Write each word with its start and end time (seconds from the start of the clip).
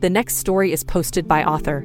The 0.00 0.08
next 0.08 0.36
story 0.36 0.72
is 0.72 0.82
posted 0.82 1.28
by 1.28 1.44
author 1.44 1.84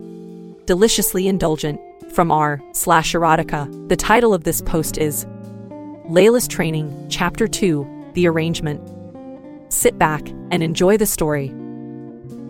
Deliciously 0.68 1.28
Indulgent 1.28 1.82
from 2.14 2.32
r 2.32 2.62
slash 2.72 3.12
erotica. 3.12 3.90
The 3.90 3.98
title 3.98 4.34
of 4.34 4.46
this 4.46 4.62
post 4.62 4.98
is 4.98 5.26
Layla's 6.10 6.48
Training, 6.48 7.08
Chapter 7.10 7.46
2 7.46 8.12
The 8.14 8.26
Arrangement. 8.28 8.82
Sit 9.68 10.00
back 10.00 10.30
and 10.50 10.64
enjoy 10.64 10.96
the 10.96 11.06
story. 11.06 11.50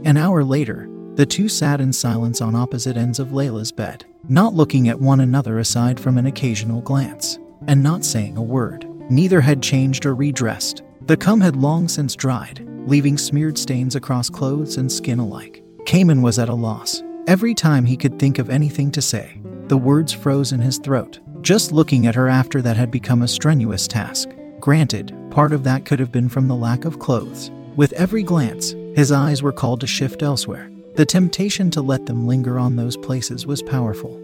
An 0.05 0.17
hour 0.17 0.43
later, 0.43 0.87
the 1.15 1.25
two 1.25 1.49
sat 1.49 1.81
in 1.81 1.91
silence 1.91 2.41
on 2.41 2.53
opposite 2.53 2.95
ends 2.95 3.17
of 3.17 3.29
Layla's 3.29 3.71
bed, 3.71 4.05
not 4.29 4.53
looking 4.53 4.87
at 4.87 5.01
one 5.01 5.21
another 5.21 5.57
aside 5.57 5.99
from 5.99 6.19
an 6.19 6.27
occasional 6.27 6.81
glance, 6.81 7.39
and 7.65 7.81
not 7.81 8.05
saying 8.05 8.37
a 8.37 8.43
word. 8.43 8.87
Neither 9.09 9.41
had 9.41 9.63
changed 9.63 10.05
or 10.05 10.13
redressed. 10.13 10.83
The 11.07 11.17
cum 11.17 11.41
had 11.41 11.55
long 11.55 11.87
since 11.87 12.15
dried, 12.15 12.63
leaving 12.85 13.17
smeared 13.17 13.57
stains 13.57 13.95
across 13.95 14.29
clothes 14.29 14.77
and 14.77 14.91
skin 14.91 15.17
alike. 15.17 15.63
Cayman 15.85 16.23
was 16.23 16.39
at 16.39 16.49
a 16.49 16.53
loss. 16.53 17.03
Every 17.27 17.53
time 17.53 17.85
he 17.85 17.95
could 17.95 18.17
think 18.17 18.39
of 18.39 18.49
anything 18.49 18.91
to 18.91 19.01
say, 19.01 19.39
the 19.67 19.77
words 19.77 20.11
froze 20.11 20.51
in 20.51 20.59
his 20.59 20.79
throat. 20.79 21.19
Just 21.41 21.71
looking 21.71 22.07
at 22.07 22.15
her 22.15 22.27
after 22.27 22.59
that 22.63 22.75
had 22.75 22.89
become 22.89 23.21
a 23.21 23.27
strenuous 23.27 23.87
task. 23.87 24.29
Granted, 24.59 25.13
part 25.29 25.53
of 25.53 25.63
that 25.63 25.85
could 25.85 25.99
have 25.99 26.11
been 26.11 26.27
from 26.27 26.47
the 26.47 26.55
lack 26.55 26.85
of 26.85 26.97
clothes. 26.97 27.51
With 27.75 27.93
every 27.93 28.23
glance, 28.23 28.71
his 28.95 29.11
eyes 29.11 29.43
were 29.43 29.51
called 29.51 29.79
to 29.81 29.87
shift 29.87 30.23
elsewhere. 30.23 30.71
The 30.95 31.05
temptation 31.05 31.69
to 31.71 31.81
let 31.81 32.07
them 32.07 32.25
linger 32.25 32.57
on 32.57 32.75
those 32.75 32.97
places 32.97 33.45
was 33.45 33.61
powerful. 33.61 34.15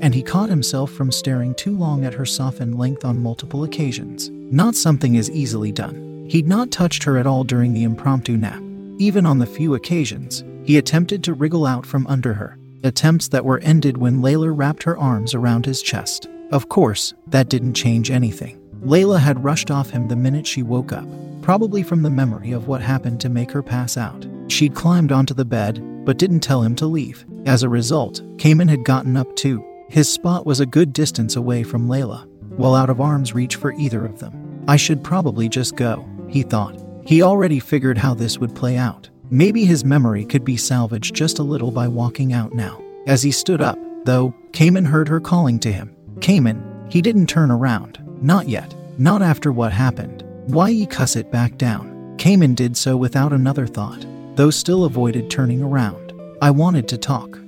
And 0.00 0.14
he 0.14 0.22
caught 0.22 0.48
himself 0.48 0.90
from 0.90 1.12
staring 1.12 1.54
too 1.54 1.76
long 1.76 2.04
at 2.04 2.14
her 2.14 2.26
softened 2.26 2.78
length 2.78 3.04
on 3.04 3.22
multiple 3.22 3.64
occasions. 3.64 4.30
Not 4.30 4.74
something 4.74 5.18
as 5.18 5.30
easily 5.30 5.72
done. 5.72 6.26
He'd 6.30 6.48
not 6.48 6.70
touched 6.70 7.02
her 7.04 7.18
at 7.18 7.26
all 7.26 7.44
during 7.44 7.74
the 7.74 7.82
impromptu 7.82 8.38
nap. 8.38 8.62
Even 8.98 9.26
on 9.26 9.38
the 9.38 9.46
few 9.46 9.74
occasions, 9.74 10.44
he 10.68 10.76
attempted 10.76 11.24
to 11.24 11.32
wriggle 11.32 11.64
out 11.64 11.86
from 11.86 12.06
under 12.08 12.34
her, 12.34 12.58
attempts 12.84 13.28
that 13.28 13.42
were 13.42 13.58
ended 13.60 13.96
when 13.96 14.20
Layla 14.20 14.52
wrapped 14.54 14.82
her 14.82 14.98
arms 14.98 15.32
around 15.32 15.64
his 15.64 15.80
chest. 15.80 16.28
Of 16.52 16.68
course, 16.68 17.14
that 17.28 17.48
didn't 17.48 17.72
change 17.72 18.10
anything. 18.10 18.60
Layla 18.84 19.18
had 19.18 19.42
rushed 19.42 19.70
off 19.70 19.88
him 19.88 20.08
the 20.08 20.14
minute 20.14 20.46
she 20.46 20.62
woke 20.62 20.92
up, 20.92 21.08
probably 21.40 21.82
from 21.82 22.02
the 22.02 22.10
memory 22.10 22.52
of 22.52 22.68
what 22.68 22.82
happened 22.82 23.18
to 23.22 23.30
make 23.30 23.50
her 23.50 23.62
pass 23.62 23.96
out. 23.96 24.26
She'd 24.48 24.74
climbed 24.74 25.10
onto 25.10 25.32
the 25.32 25.46
bed, 25.46 25.82
but 26.04 26.18
didn't 26.18 26.40
tell 26.40 26.60
him 26.60 26.76
to 26.76 26.86
leave. 26.86 27.24
As 27.46 27.62
a 27.62 27.68
result, 27.70 28.20
Cayman 28.36 28.68
had 28.68 28.84
gotten 28.84 29.16
up 29.16 29.34
too. 29.36 29.64
His 29.88 30.12
spot 30.12 30.44
was 30.44 30.60
a 30.60 30.66
good 30.66 30.92
distance 30.92 31.36
away 31.36 31.62
from 31.62 31.88
Layla, 31.88 32.26
while 32.58 32.74
out 32.74 32.90
of 32.90 33.00
arm's 33.00 33.32
reach 33.32 33.56
for 33.56 33.72
either 33.72 34.04
of 34.04 34.18
them. 34.18 34.64
I 34.68 34.76
should 34.76 35.02
probably 35.02 35.48
just 35.48 35.76
go, 35.76 36.06
he 36.28 36.42
thought. 36.42 36.78
He 37.06 37.22
already 37.22 37.58
figured 37.58 37.96
how 37.96 38.12
this 38.12 38.36
would 38.36 38.54
play 38.54 38.76
out. 38.76 39.08
Maybe 39.30 39.64
his 39.64 39.84
memory 39.84 40.24
could 40.24 40.44
be 40.44 40.56
salvaged 40.56 41.14
just 41.14 41.38
a 41.38 41.42
little 41.42 41.70
by 41.70 41.86
walking 41.86 42.32
out 42.32 42.54
now. 42.54 42.82
As 43.06 43.22
he 43.22 43.30
stood 43.30 43.60
up, 43.60 43.78
though, 44.04 44.34
Cayman 44.52 44.86
heard 44.86 45.08
her 45.08 45.20
calling 45.20 45.58
to 45.60 45.72
him. 45.72 45.94
Cayman, 46.20 46.86
he 46.88 47.02
didn't 47.02 47.26
turn 47.26 47.50
around. 47.50 47.98
Not 48.22 48.48
yet. 48.48 48.74
Not 48.96 49.22
after 49.22 49.52
what 49.52 49.72
happened. 49.72 50.24
Why 50.46 50.70
ye 50.70 50.86
cuss 50.86 51.14
it 51.14 51.30
back 51.30 51.58
down? 51.58 52.16
Cayman 52.18 52.54
did 52.54 52.76
so 52.76 52.96
without 52.96 53.32
another 53.32 53.66
thought, 53.66 54.06
though 54.34 54.50
still 54.50 54.84
avoided 54.84 55.30
turning 55.30 55.62
around. 55.62 56.12
I 56.40 56.50
wanted 56.50 56.88
to 56.88 56.98
talk. 56.98 57.38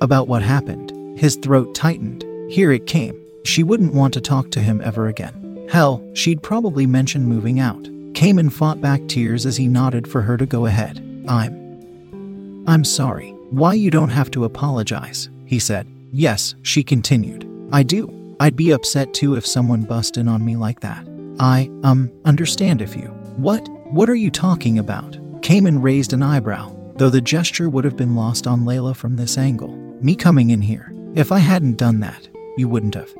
About 0.00 0.28
what 0.28 0.42
happened. 0.42 1.18
His 1.18 1.34
throat 1.36 1.74
tightened. 1.74 2.24
Here 2.48 2.70
it 2.70 2.86
came. 2.86 3.20
She 3.44 3.64
wouldn't 3.64 3.94
want 3.94 4.14
to 4.14 4.20
talk 4.20 4.50
to 4.52 4.60
him 4.60 4.80
ever 4.82 5.08
again. 5.08 5.66
Hell, 5.68 6.02
she'd 6.14 6.42
probably 6.42 6.86
mention 6.86 7.24
moving 7.24 7.58
out. 7.58 7.88
Cayman 8.14 8.50
fought 8.50 8.80
back 8.80 9.06
tears 9.08 9.44
as 9.44 9.56
he 9.56 9.68
nodded 9.68 10.08
for 10.08 10.22
her 10.22 10.36
to 10.36 10.46
go 10.46 10.66
ahead. 10.66 11.04
I'm. 11.28 12.64
I'm 12.66 12.84
sorry. 12.84 13.30
Why 13.50 13.74
you 13.74 13.90
don't 13.90 14.08
have 14.10 14.30
to 14.32 14.44
apologize, 14.44 15.28
he 15.46 15.58
said. 15.58 15.86
Yes, 16.12 16.54
she 16.62 16.82
continued. 16.82 17.48
I 17.72 17.82
do. 17.82 18.36
I'd 18.40 18.56
be 18.56 18.70
upset 18.70 19.14
too 19.14 19.36
if 19.36 19.46
someone 19.46 19.82
bust 19.82 20.16
in 20.16 20.28
on 20.28 20.44
me 20.44 20.56
like 20.56 20.80
that. 20.80 21.06
I, 21.40 21.70
um, 21.82 22.10
understand 22.24 22.82
if 22.82 22.96
you. 22.96 23.08
What? 23.36 23.68
What 23.92 24.10
are 24.10 24.14
you 24.14 24.30
talking 24.30 24.78
about? 24.78 25.18
Cayman 25.42 25.80
raised 25.80 26.12
an 26.12 26.22
eyebrow, 26.22 26.74
though 26.96 27.10
the 27.10 27.20
gesture 27.20 27.70
would 27.70 27.84
have 27.84 27.96
been 27.96 28.16
lost 28.16 28.46
on 28.46 28.60
Layla 28.60 28.94
from 28.94 29.16
this 29.16 29.38
angle. 29.38 29.74
Me 30.02 30.14
coming 30.14 30.50
in 30.50 30.60
here. 30.60 30.92
If 31.14 31.32
I 31.32 31.38
hadn't 31.38 31.76
done 31.76 32.00
that, 32.00 32.28
you 32.56 32.68
wouldn't 32.68 32.94
have. 32.94 33.12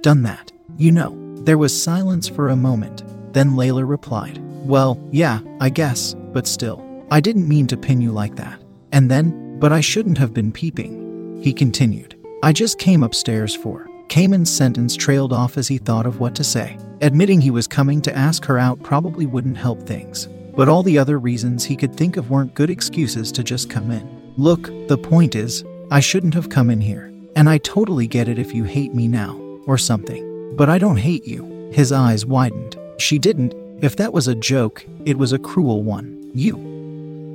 Done 0.00 0.22
that. 0.22 0.52
You 0.76 0.92
know. 0.92 1.18
There 1.44 1.58
was 1.58 1.82
silence 1.82 2.28
for 2.28 2.48
a 2.48 2.56
moment. 2.56 3.02
Then 3.32 3.50
Layla 3.52 3.88
replied, 3.88 4.38
Well, 4.64 5.00
yeah, 5.10 5.40
I 5.60 5.70
guess, 5.70 6.14
but 6.32 6.46
still. 6.46 6.91
I 7.12 7.20
didn't 7.20 7.46
mean 7.46 7.66
to 7.66 7.76
pin 7.76 8.00
you 8.00 8.10
like 8.10 8.36
that. 8.36 8.58
And 8.90 9.10
then, 9.10 9.58
but 9.60 9.70
I 9.70 9.82
shouldn't 9.82 10.16
have 10.16 10.32
been 10.32 10.50
peeping. 10.50 11.42
He 11.42 11.52
continued. 11.52 12.18
I 12.42 12.54
just 12.54 12.78
came 12.78 13.02
upstairs 13.02 13.54
for. 13.54 13.86
Cayman's 14.08 14.50
sentence 14.50 14.96
trailed 14.96 15.30
off 15.30 15.58
as 15.58 15.68
he 15.68 15.76
thought 15.76 16.06
of 16.06 16.20
what 16.20 16.34
to 16.36 16.42
say. 16.42 16.78
Admitting 17.02 17.42
he 17.42 17.50
was 17.50 17.66
coming 17.66 18.00
to 18.00 18.16
ask 18.16 18.46
her 18.46 18.58
out 18.58 18.82
probably 18.82 19.26
wouldn't 19.26 19.58
help 19.58 19.82
things. 19.82 20.26
But 20.56 20.70
all 20.70 20.82
the 20.82 20.98
other 20.98 21.18
reasons 21.18 21.64
he 21.64 21.76
could 21.76 21.94
think 21.94 22.16
of 22.16 22.30
weren't 22.30 22.54
good 22.54 22.70
excuses 22.70 23.30
to 23.32 23.44
just 23.44 23.68
come 23.68 23.90
in. 23.90 24.32
Look, 24.38 24.70
the 24.88 24.96
point 24.96 25.34
is, 25.34 25.64
I 25.90 26.00
shouldn't 26.00 26.32
have 26.32 26.48
come 26.48 26.70
in 26.70 26.80
here. 26.80 27.12
And 27.36 27.46
I 27.46 27.58
totally 27.58 28.06
get 28.06 28.26
it 28.26 28.38
if 28.38 28.54
you 28.54 28.64
hate 28.64 28.94
me 28.94 29.06
now, 29.06 29.36
or 29.66 29.76
something. 29.76 30.56
But 30.56 30.70
I 30.70 30.78
don't 30.78 30.96
hate 30.96 31.26
you. 31.26 31.68
His 31.74 31.92
eyes 31.92 32.24
widened. 32.24 32.78
She 32.98 33.18
didn't. 33.18 33.52
If 33.84 33.96
that 33.96 34.14
was 34.14 34.28
a 34.28 34.34
joke, 34.34 34.86
it 35.04 35.18
was 35.18 35.34
a 35.34 35.38
cruel 35.38 35.82
one. 35.82 36.30
You. 36.32 36.71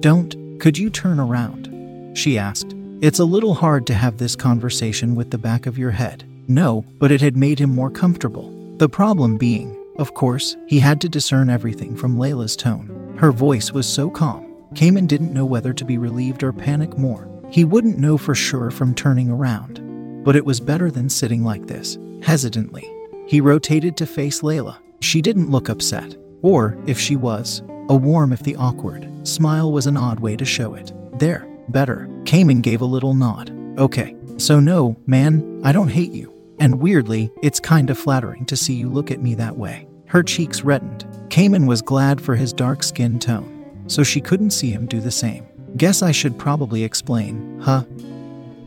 Don't, 0.08 0.58
could 0.62 0.78
you 0.78 0.90
turn 0.90 1.20
around? 1.20 2.18
She 2.18 2.40
asked. 2.40 2.74
It's 3.02 3.20
a 3.20 3.26
little 3.26 3.54
hard 3.54 3.86
to 3.88 3.94
have 3.94 4.18
this 4.18 4.38
conversation 4.38 5.16
with 5.16 5.32
the 5.32 5.38
back 5.38 5.66
of 5.66 5.78
your 5.78 5.92
head. 5.92 6.24
No, 6.48 6.86
but 6.98 7.12
it 7.12 7.20
had 7.20 7.36
made 7.36 7.60
him 7.60 7.76
more 7.76 7.92
comfortable. 7.92 8.50
The 8.78 8.88
problem 8.88 9.38
being, 9.38 9.76
of 9.98 10.14
course, 10.14 10.56
he 10.66 10.80
had 10.80 11.02
to 11.02 11.10
discern 11.10 11.50
everything 11.50 11.94
from 11.94 12.16
Layla's 12.16 12.56
tone. 12.56 13.18
Her 13.20 13.34
voice 13.34 13.74
was 13.74 13.86
so 13.86 14.10
calm. 14.10 14.56
Cayman 14.76 15.08
didn't 15.08 15.34
know 15.34 15.46
whether 15.46 15.74
to 15.74 15.84
be 15.84 15.98
relieved 15.98 16.42
or 16.42 16.54
panic 16.54 16.98
more. 16.98 17.28
He 17.50 17.66
wouldn't 17.66 18.00
know 18.00 18.18
for 18.18 18.34
sure 18.34 18.72
from 18.72 18.96
turning 18.96 19.30
around. 19.30 20.24
But 20.24 20.38
it 20.38 20.46
was 20.46 20.62
better 20.62 20.90
than 20.90 21.10
sitting 21.10 21.44
like 21.44 21.68
this, 21.68 21.98
hesitantly. 22.24 22.90
He 23.26 23.42
rotated 23.42 23.98
to 23.98 24.06
face 24.06 24.40
Layla. 24.40 24.78
She 25.02 25.22
didn't 25.22 25.52
look 25.52 25.68
upset. 25.68 26.16
Or, 26.44 26.78
if 26.86 26.98
she 26.98 27.18
was, 27.18 27.62
warm 27.96 28.34
if 28.34 28.44
the 28.44 28.56
awkward. 28.56 29.10
Smile 29.28 29.72
was 29.72 29.88
an 29.88 29.98
odd 29.98 30.20
way 30.20 30.36
to 30.36 30.46
show 30.46 30.74
it. 30.74 30.92
There, 31.20 31.48
better. 31.70 32.10
Cayman 32.26 32.62
gave 32.62 32.82
a 32.82 32.86
little 32.86 33.14
nod. 33.14 33.52
Okay, 33.78 34.16
so 34.38 34.60
no, 34.60 34.98
man, 35.06 35.62
I 35.64 35.72
don't 35.72 35.90
hate 35.90 36.12
you. 36.12 36.34
And 36.60 36.80
weirdly, 36.80 37.32
it's 37.42 37.60
kinda 37.60 37.94
flattering 37.96 38.46
to 38.46 38.58
see 38.58 38.74
you 38.74 38.90
look 38.90 39.12
at 39.12 39.22
me 39.22 39.36
that 39.36 39.58
way. 39.58 39.88
Her 40.06 40.24
cheeks 40.24 40.64
reddened. 40.64 41.06
Cayman 41.30 41.66
was 41.66 41.82
glad 41.82 42.20
for 42.22 42.36
his 42.36 42.54
dark 42.54 42.84
skin 42.84 43.20
tone, 43.20 43.84
so 43.88 44.04
she 44.04 44.22
couldn't 44.22 44.52
see 44.52 44.72
him 44.72 44.86
do 44.86 45.00
the 45.00 45.12
same. 45.12 45.46
Guess 45.76 46.02
I 46.02 46.12
should 46.12 46.40
probably 46.40 46.84
explain, 46.84 47.60
huh? 47.62 47.84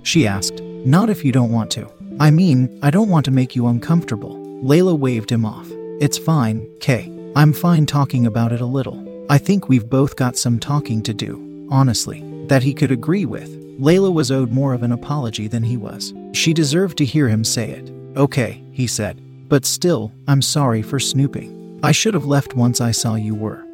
She 0.02 0.26
asked. 0.26 0.62
Not 0.84 1.10
if 1.10 1.24
you 1.24 1.32
don't 1.32 1.52
want 1.52 1.70
to. 1.72 1.90
I 2.18 2.30
mean, 2.30 2.78
I 2.82 2.90
don't 2.90 3.08
want 3.08 3.24
to 3.26 3.30
make 3.30 3.56
you 3.56 3.66
uncomfortable. 3.66 4.36
Layla 4.62 4.98
waved 4.98 5.30
him 5.30 5.44
off. 5.44 5.68
It's 6.00 6.18
fine, 6.18 6.66
Kay. 6.80 7.12
I'm 7.34 7.52
fine 7.52 7.86
talking 7.86 8.26
about 8.26 8.52
it 8.52 8.60
a 8.60 8.66
little. 8.66 9.09
I 9.30 9.38
think 9.38 9.68
we've 9.68 9.88
both 9.88 10.16
got 10.16 10.36
some 10.36 10.58
talking 10.58 11.04
to 11.04 11.14
do, 11.14 11.68
honestly, 11.70 12.24
that 12.48 12.64
he 12.64 12.74
could 12.74 12.90
agree 12.90 13.26
with. 13.26 13.48
Layla 13.80 14.12
was 14.12 14.32
owed 14.32 14.50
more 14.50 14.74
of 14.74 14.82
an 14.82 14.90
apology 14.90 15.46
than 15.46 15.62
he 15.62 15.76
was. 15.76 16.12
She 16.32 16.52
deserved 16.52 16.98
to 16.98 17.04
hear 17.04 17.28
him 17.28 17.44
say 17.44 17.70
it. 17.70 17.92
Okay, 18.16 18.60
he 18.72 18.88
said. 18.88 19.22
But 19.48 19.64
still, 19.64 20.12
I'm 20.26 20.42
sorry 20.42 20.82
for 20.82 20.98
snooping. 20.98 21.78
I 21.80 21.92
should 21.92 22.12
have 22.12 22.24
left 22.26 22.56
once 22.56 22.80
I 22.80 22.90
saw 22.90 23.14
you 23.14 23.36
were. 23.36 23.64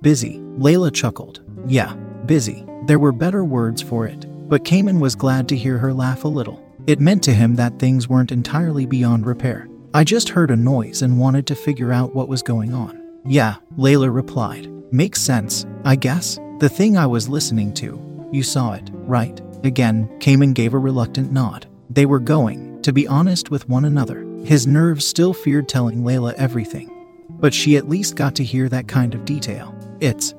Busy. 0.00 0.38
Layla 0.56 0.94
chuckled. 0.94 1.42
Yeah, 1.66 1.92
busy. 2.24 2.64
There 2.86 2.98
were 2.98 3.12
better 3.12 3.44
words 3.44 3.82
for 3.82 4.06
it. 4.06 4.24
But 4.48 4.64
Cayman 4.64 4.98
was 4.98 5.14
glad 5.14 5.46
to 5.50 5.56
hear 5.58 5.76
her 5.76 5.92
laugh 5.92 6.24
a 6.24 6.28
little. 6.28 6.64
It 6.86 7.00
meant 7.00 7.22
to 7.24 7.34
him 7.34 7.56
that 7.56 7.78
things 7.78 8.08
weren't 8.08 8.32
entirely 8.32 8.86
beyond 8.86 9.26
repair. 9.26 9.68
I 9.92 10.04
just 10.04 10.30
heard 10.30 10.50
a 10.50 10.56
noise 10.56 11.02
and 11.02 11.20
wanted 11.20 11.46
to 11.48 11.54
figure 11.54 11.92
out 11.92 12.14
what 12.14 12.28
was 12.28 12.40
going 12.40 12.72
on. 12.72 12.98
Yeah, 13.26 13.56
Layla 13.76 14.10
replied. 14.14 14.72
Makes 14.92 15.20
sense, 15.20 15.66
I 15.84 15.96
guess. 15.96 16.38
The 16.58 16.68
thing 16.68 16.96
I 16.96 17.06
was 17.06 17.28
listening 17.28 17.74
to. 17.74 18.28
You 18.32 18.42
saw 18.42 18.72
it, 18.72 18.90
right? 18.92 19.40
Again, 19.64 20.08
Cayman 20.20 20.52
gave 20.52 20.74
a 20.74 20.78
reluctant 20.78 21.32
nod. 21.32 21.66
They 21.90 22.06
were 22.06 22.20
going, 22.20 22.80
to 22.82 22.92
be 22.92 23.06
honest 23.08 23.50
with 23.50 23.68
one 23.68 23.84
another. 23.84 24.24
His 24.44 24.66
nerves 24.66 25.04
still 25.04 25.32
feared 25.32 25.68
telling 25.68 26.02
Layla 26.02 26.34
everything. 26.34 26.90
But 27.28 27.52
she 27.52 27.76
at 27.76 27.88
least 27.88 28.14
got 28.14 28.34
to 28.36 28.44
hear 28.44 28.68
that 28.68 28.86
kind 28.88 29.14
of 29.14 29.24
detail. 29.24 29.74
It's. 30.00 30.34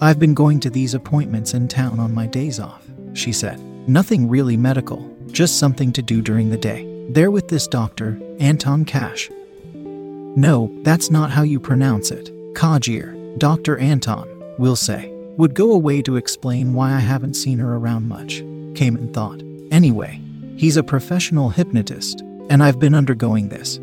I've 0.00 0.18
been 0.18 0.34
going 0.34 0.60
to 0.60 0.70
these 0.70 0.94
appointments 0.94 1.54
in 1.54 1.68
town 1.68 1.98
on 1.98 2.14
my 2.14 2.26
days 2.26 2.60
off, 2.60 2.86
she 3.14 3.32
said. 3.32 3.58
Nothing 3.88 4.28
really 4.28 4.56
medical, 4.56 5.10
just 5.28 5.58
something 5.58 5.90
to 5.92 6.02
do 6.02 6.20
during 6.20 6.50
the 6.50 6.56
day. 6.58 6.86
There 7.08 7.30
with 7.30 7.48
this 7.48 7.66
doctor, 7.66 8.20
Anton 8.38 8.84
Cash. 8.84 9.30
No, 9.72 10.70
that's 10.82 11.10
not 11.10 11.30
how 11.30 11.42
you 11.42 11.58
pronounce 11.58 12.10
it. 12.10 12.30
Kajir, 12.54 13.17
Dr. 13.36 13.76
Anton, 13.78 14.26
we'll 14.58 14.76
say, 14.76 15.12
would 15.36 15.54
go 15.54 15.72
away 15.72 16.02
to 16.02 16.16
explain 16.16 16.74
why 16.74 16.92
I 16.92 17.00
haven't 17.00 17.34
seen 17.34 17.58
her 17.58 17.76
around 17.76 18.08
much, 18.08 18.38
Cayman 18.74 19.12
thought. 19.12 19.42
Anyway, 19.70 20.20
he's 20.56 20.76
a 20.76 20.82
professional 20.82 21.50
hypnotist, 21.50 22.22
and 22.50 22.62
I've 22.62 22.80
been 22.80 22.94
undergoing 22.94 23.48
this 23.48 23.78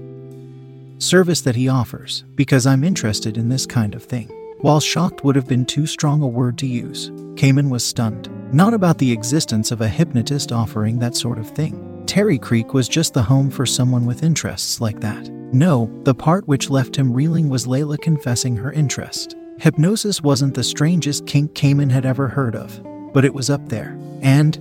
service 0.98 1.42
that 1.42 1.56
he 1.56 1.68
offers 1.68 2.24
because 2.36 2.66
I'm 2.66 2.84
interested 2.84 3.38
in 3.38 3.50
this 3.50 3.66
kind 3.66 3.96
of 3.96 4.04
thing. 4.04 4.28
While 4.62 4.80
shocked 4.80 5.24
would 5.24 5.36
have 5.36 5.48
been 5.48 5.66
too 5.66 5.86
strong 5.86 6.22
a 6.22 6.28
word 6.28 6.58
to 6.60 6.68
use, 6.68 7.12
Cayman 7.36 7.70
was 7.70 7.84
stunned. 7.84 8.30
Not 8.54 8.74
about 8.74 8.98
the 8.98 9.12
existence 9.12 9.72
of 9.72 9.82
a 9.82 9.88
hypnotist 9.88 10.52
offering 10.52 11.00
that 11.00 11.16
sort 11.16 11.38
of 11.38 11.50
thing. 11.50 12.04
Terry 12.06 12.40
Creek 12.40 12.74
was 12.74 12.88
just 12.88 13.14
the 13.14 13.24
home 13.24 13.50
for 13.50 13.66
someone 13.66 14.06
with 14.06 14.24
interests 14.24 14.80
like 14.80 15.02
that. 15.02 15.30
No, 15.56 15.90
the 16.04 16.14
part 16.14 16.46
which 16.50 16.70
left 16.70 16.98
him 16.98 17.14
reeling 17.14 17.48
was 17.48 17.66
Layla 17.66 17.98
confessing 18.02 18.58
her 18.58 18.74
interest. 18.74 19.38
Hypnosis 19.58 20.22
wasn't 20.22 20.54
the 20.54 20.66
strangest 20.66 21.26
kink 21.28 21.56
Cayman 21.56 21.90
had 21.90 22.06
ever 22.06 22.28
heard 22.28 22.58
of, 22.58 22.82
but 23.14 23.24
it 23.24 23.34
was 23.34 23.50
up 23.50 23.70
there. 23.70 23.98
And 24.22 24.60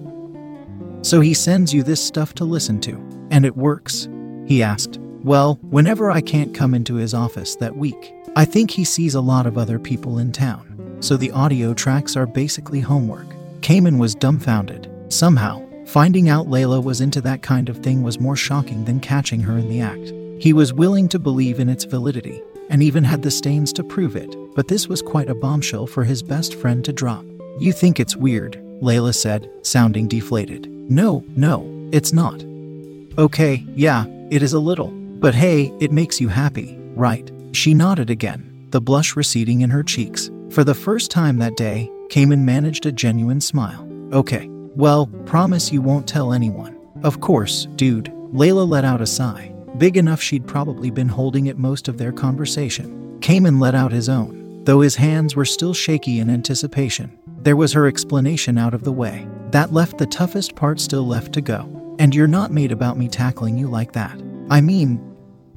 so 1.02 1.20
he 1.20 1.34
sends 1.34 1.74
you 1.74 1.82
this 1.82 2.00
stuff 2.00 2.32
to 2.34 2.44
listen 2.44 2.80
to, 2.82 2.92
and 3.32 3.44
it 3.44 3.56
works? 3.56 4.08
He 4.46 4.62
asked. 4.62 5.00
Well, 5.24 5.58
whenever 5.62 6.12
I 6.12 6.20
can't 6.20 6.54
come 6.54 6.74
into 6.74 6.94
his 6.94 7.12
office 7.12 7.56
that 7.56 7.76
week, 7.76 8.14
I 8.36 8.44
think 8.44 8.70
he 8.70 8.84
sees 8.84 9.16
a 9.16 9.20
lot 9.20 9.46
of 9.48 9.58
other 9.58 9.80
people 9.80 10.20
in 10.20 10.30
town, 10.30 10.98
so 11.00 11.16
the 11.16 11.32
audio 11.32 11.74
tracks 11.74 12.14
are 12.14 12.24
basically 12.24 12.78
homework. 12.78 13.26
Cayman 13.62 13.98
was 13.98 14.14
dumbfounded. 14.14 14.88
Somehow, 15.08 15.60
finding 15.86 16.28
out 16.28 16.46
Layla 16.46 16.80
was 16.80 17.00
into 17.00 17.20
that 17.22 17.42
kind 17.42 17.68
of 17.68 17.78
thing 17.78 18.04
was 18.04 18.20
more 18.20 18.36
shocking 18.36 18.84
than 18.84 19.00
catching 19.00 19.40
her 19.40 19.58
in 19.58 19.68
the 19.68 19.80
act. 19.80 20.12
He 20.38 20.52
was 20.52 20.72
willing 20.72 21.08
to 21.08 21.18
believe 21.18 21.60
in 21.60 21.68
its 21.68 21.84
validity, 21.84 22.42
and 22.70 22.82
even 22.82 23.04
had 23.04 23.22
the 23.22 23.30
stains 23.30 23.72
to 23.74 23.84
prove 23.84 24.16
it, 24.16 24.34
but 24.54 24.68
this 24.68 24.88
was 24.88 25.02
quite 25.02 25.28
a 25.28 25.34
bombshell 25.34 25.86
for 25.86 26.04
his 26.04 26.22
best 26.22 26.54
friend 26.54 26.84
to 26.84 26.92
drop. 26.92 27.24
You 27.58 27.72
think 27.72 28.00
it's 28.00 28.16
weird, 28.16 28.60
Layla 28.80 29.14
said, 29.14 29.50
sounding 29.62 30.08
deflated. 30.08 30.68
No, 30.90 31.24
no, 31.36 31.88
it's 31.92 32.12
not. 32.12 32.44
Okay, 33.16 33.64
yeah, 33.74 34.06
it 34.30 34.42
is 34.42 34.52
a 34.52 34.58
little. 34.58 34.88
But 34.88 35.34
hey, 35.34 35.72
it 35.80 35.92
makes 35.92 36.20
you 36.20 36.28
happy, 36.28 36.76
right? 36.94 37.30
She 37.52 37.72
nodded 37.72 38.10
again, 38.10 38.66
the 38.70 38.80
blush 38.80 39.16
receding 39.16 39.60
in 39.60 39.70
her 39.70 39.82
cheeks. 39.82 40.30
For 40.50 40.64
the 40.64 40.74
first 40.74 41.10
time 41.10 41.38
that 41.38 41.56
day, 41.56 41.90
Cayman 42.10 42.44
managed 42.44 42.86
a 42.86 42.92
genuine 42.92 43.40
smile. 43.40 43.88
Okay, 44.12 44.48
well, 44.74 45.06
promise 45.26 45.72
you 45.72 45.80
won't 45.80 46.08
tell 46.08 46.32
anyone. 46.32 46.76
Of 47.02 47.20
course, 47.20 47.66
dude. 47.76 48.12
Layla 48.32 48.68
let 48.68 48.84
out 48.84 49.00
a 49.00 49.06
sigh, 49.06 49.53
big 49.78 49.96
enough 49.96 50.20
she'd 50.20 50.46
probably 50.46 50.90
been 50.90 51.08
holding 51.08 51.46
it 51.46 51.58
most 51.58 51.88
of 51.88 51.98
their 51.98 52.12
conversation. 52.12 53.18
Cayman 53.20 53.58
let 53.58 53.74
out 53.74 53.92
his 53.92 54.08
own, 54.08 54.64
though 54.64 54.80
his 54.80 54.96
hands 54.96 55.34
were 55.34 55.44
still 55.44 55.74
shaky 55.74 56.20
in 56.20 56.30
anticipation. 56.30 57.18
There 57.42 57.56
was 57.56 57.72
her 57.72 57.86
explanation 57.86 58.56
out 58.56 58.74
of 58.74 58.84
the 58.84 58.92
way. 58.92 59.26
That 59.50 59.72
left 59.72 59.98
the 59.98 60.06
toughest 60.06 60.54
part 60.54 60.80
still 60.80 61.06
left 61.06 61.32
to 61.34 61.40
go. 61.40 61.96
And 61.98 62.14
you're 62.14 62.26
not 62.26 62.50
made 62.50 62.72
about 62.72 62.98
me 62.98 63.08
tackling 63.08 63.56
you 63.56 63.68
like 63.68 63.92
that. 63.92 64.20
I 64.50 64.60
mean, 64.60 65.00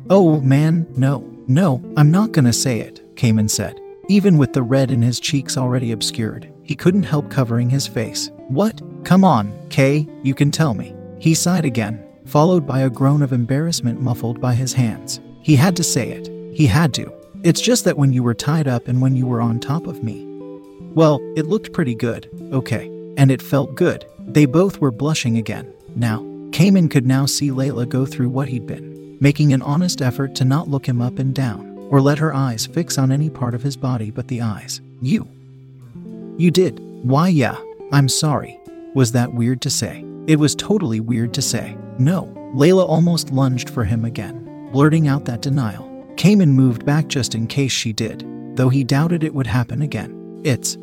oh 0.10 0.40
man, 0.42 0.86
no. 0.96 1.34
No, 1.48 1.82
I'm 1.96 2.12
not 2.12 2.34
gonna 2.34 2.54
say 2.54 2.82
it, 2.82 3.16
Cayman 3.16 3.48
said. 3.48 3.80
Even 4.10 4.38
with 4.38 4.54
the 4.54 4.64
red 4.64 4.92
in 4.92 5.02
his 5.02 5.20
cheeks 5.20 5.58
already 5.58 5.92
obscured, 5.92 6.52
he 6.64 6.76
couldn't 6.76 7.04
help 7.04 7.30
covering 7.30 7.70
his 7.70 7.88
face. 7.88 8.32
What? 8.48 8.82
Come 9.04 9.24
on, 9.24 9.54
Kay, 9.70 10.08
you 10.24 10.34
can 10.34 10.52
tell 10.52 10.74
me. 10.74 10.94
He 11.20 11.34
sighed 11.34 11.66
again, 11.66 12.06
followed 12.28 12.68
by 12.68 12.82
a 12.82 12.90
groan 12.90 13.22
of 13.22 13.34
embarrassment 13.34 14.02
muffled 14.02 14.40
by 14.42 14.54
his 14.54 14.74
hands. 14.74 15.20
He 15.42 15.56
had 15.56 15.76
to 15.78 15.84
say 15.84 16.10
it. 16.10 16.28
He 16.56 16.68
had 16.68 16.94
to. 16.96 17.12
It's 17.44 17.62
just 17.62 17.86
that 17.86 17.98
when 17.98 18.12
you 18.12 18.22
were 18.24 18.34
tied 18.34 18.68
up 18.68 18.88
and 18.88 19.02
when 19.02 19.16
you 19.16 19.26
were 19.26 19.42
on 19.42 19.60
top 19.60 19.88
of 19.88 20.04
me. 20.04 20.26
Well, 20.94 21.22
it 21.36 21.46
looked 21.46 21.74
pretty 21.74 21.96
good, 21.96 22.30
okay. 22.52 22.88
And 23.18 23.32
it 23.32 23.42
felt 23.42 23.76
good. 23.76 24.06
They 24.20 24.46
both 24.46 24.82
were 24.82 24.92
blushing 24.92 25.38
again. 25.38 25.72
Now, 25.96 26.26
Cayman 26.52 26.90
could 26.90 27.06
now 27.06 27.26
see 27.26 27.50
Layla 27.50 27.88
go 27.88 28.06
through 28.06 28.30
what 28.30 28.50
he'd 28.50 28.68
been 28.68 28.98
making 29.20 29.54
an 29.54 29.62
honest 29.64 30.02
effort 30.02 30.36
to 30.36 30.46
not 30.46 30.68
look 30.68 30.86
him 30.86 31.02
up 31.02 31.18
and 31.18 31.34
down, 31.34 31.88
or 31.90 32.02
let 32.02 32.20
her 32.20 32.34
eyes 32.34 32.68
fix 32.68 32.98
on 32.98 33.12
any 33.12 33.30
part 33.30 33.56
of 33.56 33.64
his 33.64 33.76
body 33.76 34.12
but 34.12 34.28
the 34.28 34.42
eyes. 34.42 34.82
You. 35.02 35.28
You 36.38 36.52
did. 36.52 36.80
Why, 37.04 37.30
yeah. 37.30 37.58
I'm 37.92 38.10
sorry. 38.10 38.60
Was 38.94 39.14
that 39.14 39.34
weird 39.34 39.62
to 39.62 39.70
say? 39.70 40.04
It 40.28 40.38
was 40.38 40.56
totally 40.56 41.00
weird 41.00 41.34
to 41.36 41.42
say. 41.42 41.76
No. 42.00 42.34
Layla 42.56 42.88
almost 42.88 43.32
lunged 43.32 43.70
for 43.70 43.84
him 43.84 44.06
again, 44.06 44.70
blurting 44.72 45.08
out 45.08 45.26
that 45.26 45.42
denial. 45.42 45.86
Cayman 46.16 46.52
moved 46.52 46.86
back 46.86 47.08
just 47.08 47.36
in 47.36 47.48
case 47.48 47.72
she 47.72 47.94
did, 47.94 48.26
though 48.56 48.70
he 48.70 48.84
doubted 48.84 49.24
it 49.24 49.34
would 49.34 49.48
happen 49.48 49.82
again. 49.82 50.42
It's. 50.44 50.78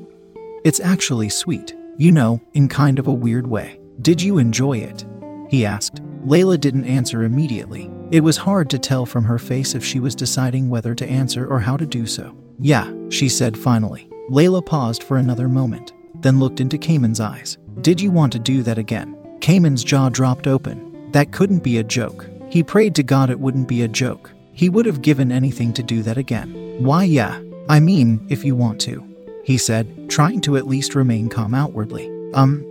It's 0.64 0.80
actually 0.80 1.28
sweet. 1.28 1.76
You 1.96 2.12
know, 2.12 2.40
in 2.54 2.68
kind 2.68 2.98
of 2.98 3.06
a 3.06 3.12
weird 3.12 3.46
way. 3.46 3.80
Did 4.00 4.20
you 4.20 4.38
enjoy 4.38 4.78
it? 4.78 5.04
He 5.48 5.64
asked. 5.64 6.02
Layla 6.26 6.58
didn't 6.58 6.86
answer 6.86 7.24
immediately, 7.24 7.90
it 8.10 8.20
was 8.20 8.36
hard 8.36 8.70
to 8.70 8.78
tell 8.78 9.06
from 9.06 9.24
her 9.24 9.38
face 9.38 9.74
if 9.74 9.84
she 9.84 9.98
was 9.98 10.14
deciding 10.14 10.68
whether 10.68 10.94
to 10.94 11.06
answer 11.06 11.46
or 11.46 11.58
how 11.58 11.76
to 11.76 11.84
do 11.84 12.06
so. 12.06 12.36
Yeah, 12.60 12.92
she 13.08 13.28
said 13.28 13.58
finally. 13.58 14.08
Layla 14.30 14.64
paused 14.64 15.02
for 15.02 15.16
another 15.16 15.48
moment, 15.48 15.92
then 16.20 16.38
looked 16.38 16.60
into 16.60 16.78
Cayman's 16.78 17.20
eyes. 17.20 17.58
Did 17.80 18.00
you 18.00 18.10
want 18.10 18.32
to 18.34 18.38
do 18.38 18.62
that 18.62 18.78
again? 18.78 19.16
Cayman's 19.40 19.82
jaw 19.82 20.10
dropped 20.10 20.46
open. 20.46 20.93
That 21.14 21.30
couldn't 21.30 21.62
be 21.62 21.78
a 21.78 21.84
joke. 21.84 22.26
He 22.50 22.64
prayed 22.64 22.96
to 22.96 23.04
God 23.04 23.30
it 23.30 23.38
wouldn't 23.38 23.68
be 23.68 23.82
a 23.82 23.88
joke. 23.88 24.32
He 24.52 24.68
would 24.68 24.84
have 24.84 25.00
given 25.00 25.30
anything 25.30 25.72
to 25.74 25.82
do 25.82 26.02
that 26.02 26.18
again. 26.18 26.52
Why, 26.80 27.04
yeah. 27.04 27.40
I 27.68 27.78
mean, 27.78 28.26
if 28.30 28.44
you 28.44 28.56
want 28.56 28.80
to, 28.80 29.02
he 29.44 29.56
said, 29.56 30.10
trying 30.10 30.40
to 30.40 30.56
at 30.56 30.66
least 30.66 30.96
remain 30.96 31.28
calm 31.28 31.54
outwardly. 31.54 32.10
Um, 32.34 32.64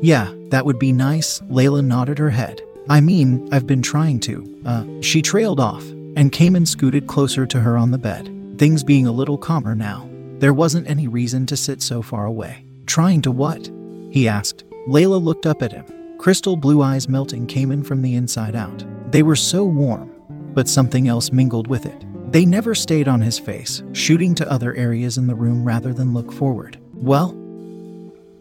yeah, 0.00 0.32
that 0.50 0.64
would 0.64 0.78
be 0.78 0.92
nice. 0.92 1.40
Layla 1.50 1.84
nodded 1.84 2.18
her 2.18 2.30
head. 2.30 2.62
I 2.88 3.00
mean, 3.00 3.48
I've 3.52 3.66
been 3.66 3.82
trying 3.82 4.20
to. 4.20 4.62
Uh, 4.64 4.84
she 5.00 5.20
trailed 5.20 5.58
off, 5.58 5.82
and 6.14 6.30
Cayman 6.30 6.66
scooted 6.66 7.08
closer 7.08 7.46
to 7.46 7.60
her 7.60 7.76
on 7.76 7.90
the 7.90 7.98
bed, 7.98 8.26
things 8.58 8.84
being 8.84 9.08
a 9.08 9.12
little 9.12 9.36
calmer 9.36 9.74
now. 9.74 10.08
There 10.38 10.54
wasn't 10.54 10.88
any 10.88 11.08
reason 11.08 11.46
to 11.46 11.56
sit 11.56 11.82
so 11.82 12.00
far 12.00 12.26
away. 12.26 12.64
Trying 12.86 13.22
to 13.22 13.32
what? 13.32 13.68
He 14.12 14.28
asked. 14.28 14.62
Layla 14.86 15.20
looked 15.20 15.46
up 15.46 15.62
at 15.62 15.72
him, 15.72 15.84
crystal 16.20 16.54
blue 16.54 16.82
eyes 16.82 17.08
melting 17.08 17.46
Cayman 17.46 17.82
from 17.82 18.02
the 18.02 18.14
inside 18.14 18.54
out. 18.54 18.84
They 19.10 19.22
were 19.22 19.34
so 19.34 19.64
warm, 19.64 20.12
but 20.52 20.68
something 20.68 21.08
else 21.08 21.32
mingled 21.32 21.66
with 21.66 21.86
it. 21.86 22.04
They 22.30 22.44
never 22.44 22.74
stayed 22.74 23.08
on 23.08 23.22
his 23.22 23.38
face, 23.38 23.82
shooting 23.94 24.34
to 24.34 24.52
other 24.52 24.74
areas 24.74 25.16
in 25.16 25.26
the 25.26 25.34
room 25.34 25.64
rather 25.64 25.94
than 25.94 26.12
look 26.12 26.30
forward. 26.30 26.78
Well, 26.92 27.30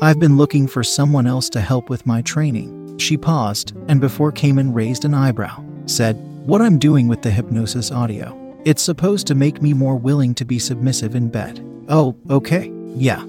I've 0.02 0.20
been 0.20 0.36
looking 0.36 0.68
for 0.68 0.84
someone 0.84 1.26
else 1.26 1.50
to 1.52 1.62
help 1.62 1.90
with 1.90 2.06
my 2.06 2.22
training, 2.22 2.98
she 2.98 3.16
paused, 3.16 3.74
and 3.88 4.02
before 4.02 4.34
Cayman 4.34 4.74
raised 4.74 5.06
an 5.06 5.14
eyebrow, 5.14 5.64
said, 5.86 6.18
What 6.46 6.62
I'm 6.62 6.80
doing 6.80 7.08
with 7.08 7.22
the 7.22 7.32
hypnosis 7.32 7.94
audio. 7.94 8.36
It's 8.66 8.84
supposed 8.84 9.26
to 9.28 9.36
make 9.36 9.62
me 9.62 9.74
more 9.74 9.96
willing 9.96 10.36
to 10.36 10.44
be 10.44 10.60
submissive 10.60 11.16
in 11.16 11.30
bed. 11.30 11.64
Oh, 11.88 12.18
okay. 12.30 12.74
Yeah. 12.88 13.26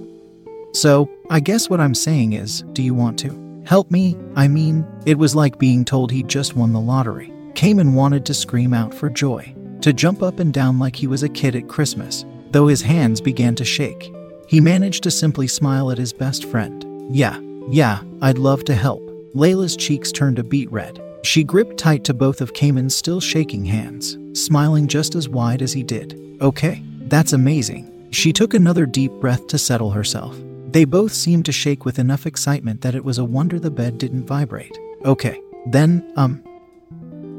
So, 0.72 1.08
I 1.30 1.38
guess 1.38 1.70
what 1.70 1.78
I'm 1.78 1.94
saying 1.94 2.32
is, 2.32 2.62
do 2.72 2.82
you 2.82 2.94
want 2.94 3.16
to? 3.20 3.49
Help 3.64 3.90
me? 3.90 4.16
I 4.36 4.48
mean, 4.48 4.86
it 5.06 5.18
was 5.18 5.34
like 5.34 5.58
being 5.58 5.84
told 5.84 6.10
he'd 6.10 6.28
just 6.28 6.56
won 6.56 6.72
the 6.72 6.80
lottery. 6.80 7.32
Cayman 7.54 7.94
wanted 7.94 8.24
to 8.26 8.34
scream 8.34 8.72
out 8.72 8.94
for 8.94 9.10
joy, 9.10 9.54
to 9.82 9.92
jump 9.92 10.22
up 10.22 10.38
and 10.38 10.52
down 10.52 10.78
like 10.78 10.96
he 10.96 11.06
was 11.06 11.22
a 11.22 11.28
kid 11.28 11.54
at 11.54 11.68
Christmas, 11.68 12.24
though 12.50 12.66
his 12.66 12.82
hands 12.82 13.20
began 13.20 13.54
to 13.56 13.64
shake. 13.64 14.12
He 14.46 14.60
managed 14.60 15.02
to 15.04 15.10
simply 15.10 15.46
smile 15.46 15.90
at 15.90 15.98
his 15.98 16.12
best 16.12 16.44
friend. 16.46 16.84
Yeah, 17.14 17.38
Yeah, 17.68 18.02
I'd 18.22 18.38
love 18.38 18.64
to 18.64 18.74
help. 18.74 19.00
Layla's 19.34 19.76
cheeks 19.76 20.10
turned 20.10 20.40
a 20.40 20.42
beet 20.42 20.72
red. 20.72 21.00
She 21.22 21.44
gripped 21.44 21.76
tight 21.76 22.02
to 22.04 22.14
both 22.14 22.40
of 22.40 22.54
Cayman's 22.54 22.96
still 22.96 23.20
shaking 23.20 23.64
hands, 23.64 24.18
smiling 24.32 24.88
just 24.88 25.14
as 25.14 25.28
wide 25.28 25.62
as 25.62 25.72
he 25.72 25.84
did. 25.84 26.18
Okay, 26.40 26.82
that's 27.02 27.32
amazing. 27.32 28.08
She 28.10 28.32
took 28.32 28.54
another 28.54 28.86
deep 28.86 29.12
breath 29.20 29.46
to 29.48 29.58
settle 29.58 29.90
herself. 29.90 30.36
They 30.72 30.84
both 30.84 31.12
seemed 31.12 31.46
to 31.46 31.52
shake 31.52 31.84
with 31.84 31.98
enough 31.98 32.26
excitement 32.26 32.82
that 32.82 32.94
it 32.94 33.04
was 33.04 33.18
a 33.18 33.24
wonder 33.24 33.58
the 33.58 33.72
bed 33.72 33.98
didn't 33.98 34.26
vibrate. 34.26 34.78
Okay, 35.04 35.40
then, 35.66 36.12
um, 36.16 36.44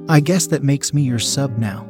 I 0.09 0.19
guess 0.19 0.47
that 0.47 0.63
makes 0.63 0.93
me 0.93 1.03
your 1.03 1.19
sub 1.19 1.57
now. 1.57 1.87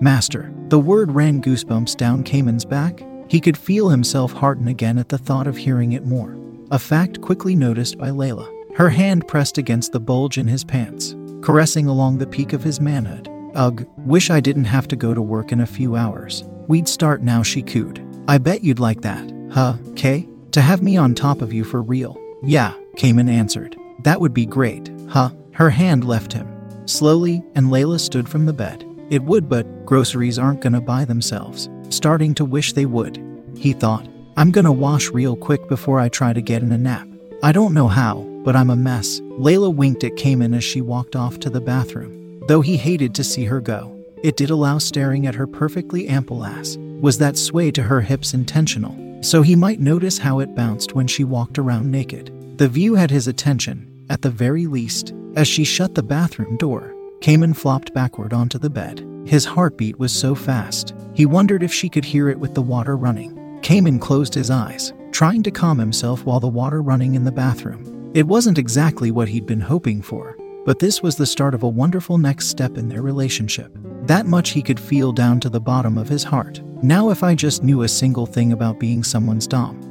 Master. 0.00 0.52
The 0.68 0.78
word 0.78 1.10
ran 1.10 1.42
goosebumps 1.42 1.96
down 1.96 2.22
Cayman's 2.22 2.64
back. 2.64 3.04
He 3.28 3.40
could 3.40 3.58
feel 3.58 3.88
himself 3.88 4.32
hearten 4.32 4.68
again 4.68 4.98
at 4.98 5.08
the 5.08 5.18
thought 5.18 5.48
of 5.48 5.56
hearing 5.56 5.92
it 5.92 6.06
more. 6.06 6.38
A 6.70 6.78
fact 6.78 7.20
quickly 7.20 7.56
noticed 7.56 7.98
by 7.98 8.10
Layla. 8.10 8.48
Her 8.76 8.90
hand 8.90 9.26
pressed 9.26 9.58
against 9.58 9.90
the 9.90 9.98
bulge 9.98 10.38
in 10.38 10.46
his 10.46 10.62
pants, 10.62 11.16
caressing 11.42 11.88
along 11.88 12.18
the 12.18 12.26
peak 12.28 12.52
of 12.52 12.62
his 12.62 12.80
manhood. 12.80 13.28
Ugh, 13.56 13.84
wish 13.98 14.30
I 14.30 14.38
didn't 14.38 14.64
have 14.66 14.86
to 14.88 14.96
go 14.96 15.12
to 15.14 15.20
work 15.20 15.50
in 15.50 15.60
a 15.60 15.66
few 15.66 15.96
hours. 15.96 16.44
We'd 16.68 16.86
start 16.86 17.22
now, 17.22 17.42
she 17.42 17.62
cooed. 17.62 18.00
I 18.28 18.38
bet 18.38 18.62
you'd 18.62 18.78
like 18.78 19.00
that, 19.00 19.32
huh, 19.50 19.74
Kay? 19.96 20.29
To 20.52 20.60
have 20.60 20.82
me 20.82 20.96
on 20.96 21.14
top 21.14 21.42
of 21.42 21.52
you 21.52 21.62
for 21.62 21.80
real. 21.80 22.18
Yeah, 22.42 22.74
Cayman 22.96 23.28
answered. 23.28 23.76
That 24.02 24.20
would 24.20 24.34
be 24.34 24.46
great, 24.46 24.90
huh? 25.08 25.30
Her 25.52 25.70
hand 25.70 26.04
left 26.04 26.32
him. 26.32 26.48
Slowly, 26.86 27.44
and 27.54 27.68
Layla 27.68 28.00
stood 28.00 28.28
from 28.28 28.46
the 28.46 28.52
bed. 28.52 28.84
It 29.10 29.22
would, 29.22 29.48
but 29.48 29.86
groceries 29.86 30.40
aren't 30.40 30.60
gonna 30.60 30.80
buy 30.80 31.04
themselves. 31.04 31.68
Starting 31.88 32.34
to 32.34 32.44
wish 32.44 32.72
they 32.72 32.86
would. 32.86 33.22
He 33.56 33.72
thought, 33.72 34.08
I'm 34.36 34.50
gonna 34.50 34.72
wash 34.72 35.10
real 35.10 35.36
quick 35.36 35.68
before 35.68 36.00
I 36.00 36.08
try 36.08 36.32
to 36.32 36.42
get 36.42 36.62
in 36.62 36.72
a 36.72 36.78
nap. 36.78 37.06
I 37.44 37.52
don't 37.52 37.74
know 37.74 37.88
how, 37.88 38.22
but 38.44 38.56
I'm 38.56 38.70
a 38.70 38.76
mess. 38.76 39.20
Layla 39.20 39.72
winked 39.72 40.02
at 40.02 40.16
Cayman 40.16 40.54
as 40.54 40.64
she 40.64 40.80
walked 40.80 41.14
off 41.14 41.38
to 41.40 41.50
the 41.50 41.60
bathroom. 41.60 42.42
Though 42.48 42.60
he 42.60 42.76
hated 42.76 43.14
to 43.14 43.24
see 43.24 43.44
her 43.44 43.60
go, 43.60 43.96
it 44.24 44.36
did 44.36 44.50
allow 44.50 44.78
staring 44.78 45.28
at 45.28 45.36
her 45.36 45.46
perfectly 45.46 46.08
ample 46.08 46.44
ass. 46.44 46.76
Was 47.00 47.18
that 47.18 47.36
sway 47.36 47.70
to 47.70 47.84
her 47.84 48.00
hips 48.00 48.34
intentional? 48.34 49.09
So 49.20 49.42
he 49.42 49.54
might 49.54 49.80
notice 49.80 50.18
how 50.18 50.38
it 50.38 50.54
bounced 50.54 50.94
when 50.94 51.06
she 51.06 51.24
walked 51.24 51.58
around 51.58 51.90
naked. 51.90 52.58
The 52.58 52.68
view 52.68 52.94
had 52.94 53.10
his 53.10 53.28
attention, 53.28 54.06
at 54.08 54.22
the 54.22 54.30
very 54.30 54.66
least. 54.66 55.12
As 55.36 55.46
she 55.46 55.64
shut 55.64 55.94
the 55.94 56.02
bathroom 56.02 56.56
door, 56.56 56.94
Cayman 57.20 57.54
flopped 57.54 57.92
backward 57.94 58.32
onto 58.32 58.58
the 58.58 58.70
bed. 58.70 59.06
His 59.26 59.44
heartbeat 59.44 59.98
was 59.98 60.12
so 60.12 60.34
fast, 60.34 60.94
he 61.14 61.26
wondered 61.26 61.62
if 61.62 61.72
she 61.72 61.88
could 61.88 62.04
hear 62.04 62.28
it 62.30 62.38
with 62.38 62.54
the 62.54 62.62
water 62.62 62.96
running. 62.96 63.36
Cayman 63.62 63.98
closed 63.98 64.34
his 64.34 64.50
eyes, 64.50 64.92
trying 65.12 65.42
to 65.42 65.50
calm 65.50 65.78
himself 65.78 66.24
while 66.24 66.40
the 66.40 66.48
water 66.48 66.80
running 66.80 67.14
in 67.14 67.24
the 67.24 67.32
bathroom. 67.32 68.10
It 68.14 68.26
wasn't 68.26 68.58
exactly 68.58 69.10
what 69.10 69.28
he'd 69.28 69.46
been 69.46 69.60
hoping 69.60 70.00
for, 70.02 70.36
but 70.64 70.78
this 70.78 71.02
was 71.02 71.16
the 71.16 71.26
start 71.26 71.54
of 71.54 71.62
a 71.62 71.68
wonderful 71.68 72.16
next 72.18 72.48
step 72.48 72.78
in 72.78 72.88
their 72.88 73.02
relationship. 73.02 73.76
That 74.02 74.26
much 74.26 74.50
he 74.50 74.62
could 74.62 74.80
feel 74.80 75.12
down 75.12 75.40
to 75.40 75.48
the 75.48 75.60
bottom 75.60 75.98
of 75.98 76.08
his 76.08 76.24
heart. 76.24 76.60
Now, 76.82 77.10
if 77.10 77.22
I 77.22 77.34
just 77.34 77.62
knew 77.62 77.82
a 77.82 77.88
single 77.88 78.26
thing 78.26 78.52
about 78.52 78.80
being 78.80 79.04
someone's 79.04 79.46
Dom. 79.46 79.86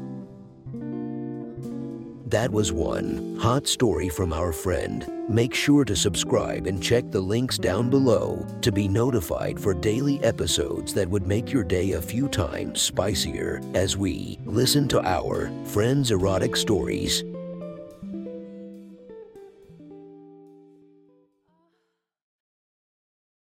That 2.30 2.52
was 2.52 2.72
one 2.72 3.38
hot 3.40 3.68
story 3.68 4.08
from 4.08 4.34
our 4.34 4.52
friend. 4.52 5.12
Make 5.28 5.54
sure 5.56 5.84
to 5.86 5.96
subscribe 5.96 6.68
and 6.68 6.82
check 6.82 7.10
the 7.10 7.22
links 7.22 7.58
down 7.58 7.90
below 7.90 8.46
to 8.62 8.72
be 8.72 8.88
notified 8.88 9.60
for 9.60 9.74
daily 9.74 10.24
episodes 10.24 10.94
that 10.94 11.10
would 11.10 11.26
make 11.26 11.52
your 11.52 11.64
day 11.64 11.94
a 11.94 12.02
few 12.02 12.28
times 12.28 12.82
spicier 12.82 13.62
as 13.74 13.98
we 13.98 14.38
listen 14.46 14.88
to 14.90 15.02
our 15.08 15.52
friends' 15.66 16.12
erotic 16.12 16.56
stories. 16.56 17.24